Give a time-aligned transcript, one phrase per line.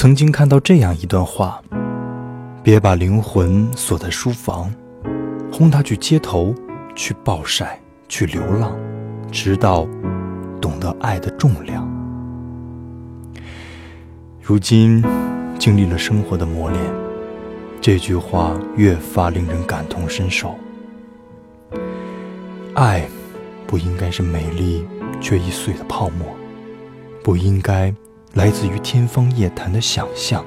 [0.00, 1.62] 曾经看到这样一段话：
[2.62, 4.72] 别把灵魂锁在书房，
[5.52, 6.54] 轰他去街头，
[6.96, 7.78] 去暴晒，
[8.08, 8.74] 去流浪，
[9.30, 9.86] 直到
[10.58, 11.86] 懂得爱的重量。
[14.40, 15.04] 如今
[15.58, 16.82] 经历了生活的磨练，
[17.78, 20.54] 这句话越发令人感同身受。
[22.72, 23.06] 爱
[23.66, 24.82] 不应该是美丽
[25.20, 26.26] 却易碎的泡沫，
[27.22, 27.94] 不应该。
[28.34, 30.44] 来自于天方夜谭的想象，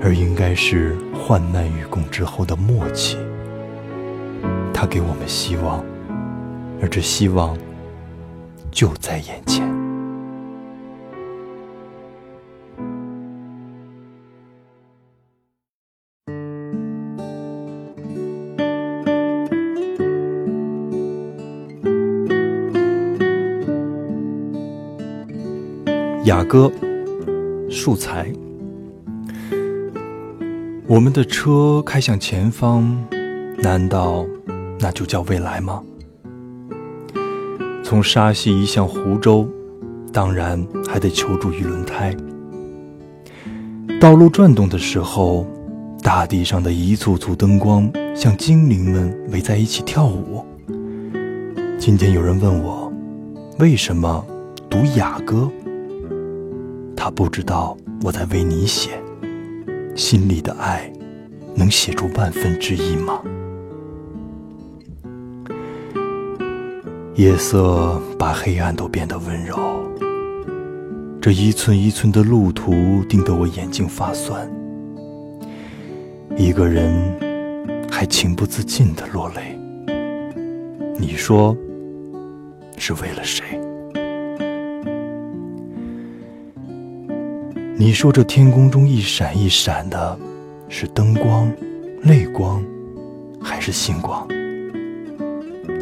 [0.00, 3.18] 而应该是患难与共之后的默契。
[4.72, 5.84] 他给我们希望，
[6.80, 7.58] 而这希望
[8.70, 9.85] 就在眼前。
[26.26, 26.68] 雅歌，
[27.70, 28.26] 素材。
[30.88, 33.00] 我们的车开向前方，
[33.58, 34.26] 难道
[34.80, 35.80] 那就叫未来吗？
[37.84, 39.48] 从沙溪移向湖州，
[40.12, 42.12] 当然还得求助于轮胎。
[44.00, 45.46] 道路转动的时候，
[46.02, 50.44] 大地上的一簇簇灯光像精灵们围在一起跳舞。
[51.78, 52.92] 今天有人问我，
[53.60, 54.26] 为什么
[54.68, 55.48] 读雅歌？
[56.96, 58.90] 他不知道我在为你写，
[59.94, 60.90] 心里的爱
[61.54, 63.20] 能写出万分之一吗？
[67.14, 69.56] 夜色把黑暗都变得温柔，
[71.20, 74.50] 这一寸一寸的路途盯得我眼睛发酸，
[76.36, 76.92] 一个人
[77.90, 79.58] 还情不自禁的落泪。
[80.98, 81.56] 你说
[82.76, 83.44] 是为了谁？
[87.78, 90.18] 你说这天空中一闪一闪的，
[90.66, 91.52] 是灯光、
[92.04, 92.64] 泪光，
[93.38, 94.26] 还是星光？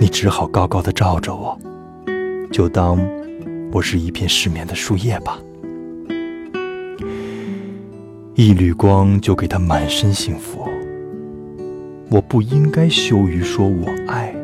[0.00, 1.56] 你只好高高的照着我，
[2.50, 2.98] 就当
[3.72, 5.38] 我是一片失眠的树叶吧。
[8.34, 10.68] 一缕光就给他满身幸福。
[12.10, 14.34] 我不应该羞于说我爱，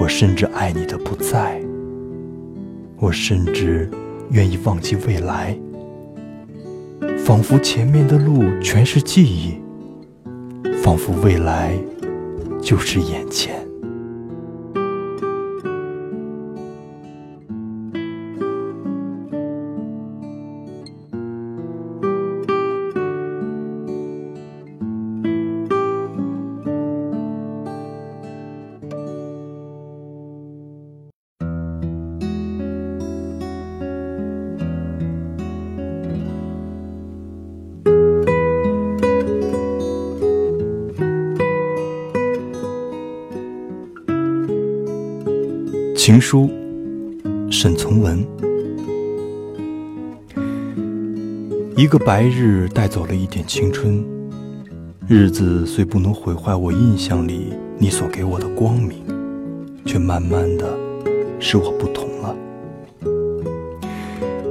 [0.00, 1.62] 我甚至爱你的不在，
[2.98, 3.88] 我甚至。
[4.34, 5.56] 愿意忘记未来，
[7.24, 9.54] 仿佛前面的路全是记忆，
[10.82, 11.72] 仿佛未来
[12.60, 13.63] 就是眼前。
[46.04, 46.50] 情书，
[47.50, 48.22] 沈从文。
[51.78, 54.04] 一个白日带走了一点青春，
[55.08, 58.98] 日子虽不能毁坏我印象里你所给我的光明，
[59.86, 60.78] 却慢慢的
[61.40, 62.36] 使我不同了。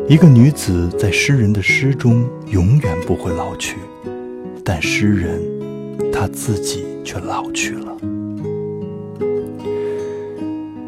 [0.09, 3.78] 一个女子在诗人的诗中永远不会老去，
[4.66, 5.40] 但诗人
[6.12, 7.96] 他自己却老去了。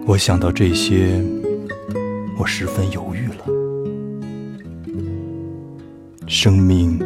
[0.08, 1.20] 我想到这些，
[2.38, 3.46] 我十分犹豫了。
[6.28, 7.00] 生命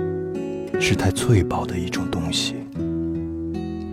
[0.82, 2.56] 是太脆薄的一种东西，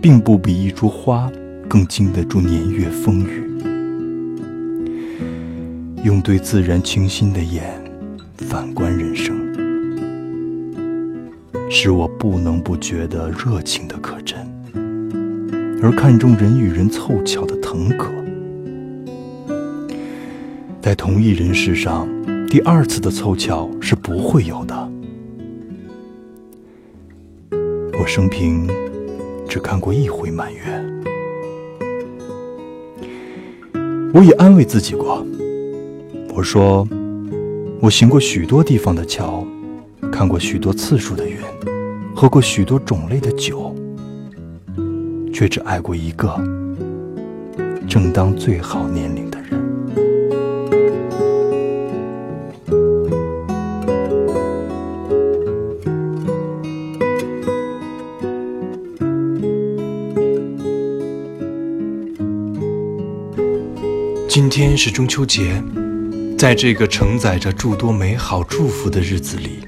[0.01, 1.31] 并不比一株花
[1.69, 3.43] 更经得住年月风雨。
[6.03, 7.81] 用对自然清新的眼
[8.39, 9.37] 反观人生，
[11.71, 14.37] 使我不能不觉得热情的可真，
[15.81, 18.05] 而看重人与人凑巧的腾格。
[20.87, 22.07] 在同一人世上，
[22.47, 24.91] 第二次的凑巧是不会有的。
[27.99, 28.65] 我生平
[29.49, 30.61] 只看过一回满月，
[34.13, 35.27] 我也安慰自己过。
[36.33, 36.87] 我说，
[37.81, 39.45] 我行过许多地方的桥，
[40.09, 41.35] 看过许多次数的云，
[42.15, 43.75] 喝过许多种类的酒，
[45.33, 46.33] 却只爱过一个
[47.89, 49.26] 正当最好年龄
[64.39, 65.63] 今天是中秋节，
[66.37, 69.67] 在这个承载着诸多美好祝福的日子里，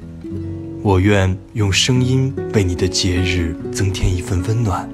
[0.83, 4.87] 我愿用声音为你的节日增添一份温暖。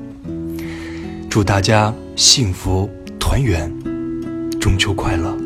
[1.29, 2.89] 祝大家幸福
[3.19, 3.69] 团圆，
[4.61, 5.44] 中秋快乐！